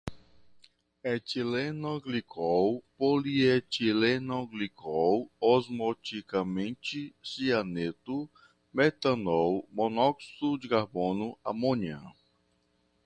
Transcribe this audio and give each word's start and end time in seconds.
etilenoglicol, 1.13 2.69
polietilenoglicol, 2.99 5.17
osmoticamente, 5.53 7.01
cianeto, 7.29 8.17
metanol, 8.73 9.53
monóxido 9.77 10.57
de 10.57 10.67
carbono, 10.67 11.37
amônia 11.45 12.01